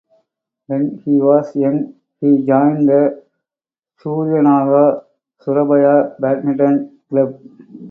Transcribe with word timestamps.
When 0.65 0.99
he 1.05 1.11
was 1.21 1.55
young, 1.55 1.93
he 2.21 2.43
joined 2.43 2.89
the 2.89 3.21
Suryanaga 3.99 5.03
Surabaya 5.39 6.15
badminton 6.19 7.01
club. 7.07 7.39